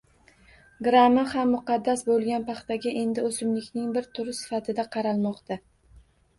Grammi 0.87 1.25
ham 1.33 1.51
muqaddas 1.57 2.03
bo‘lgan 2.09 2.47
paxtaga 2.49 2.95
endi 3.03 3.27
o‘simlikning 3.29 3.95
bir 4.01 4.11
turi 4.19 4.37
sifatida 4.41 4.91
qaralmoqda. 4.99 5.63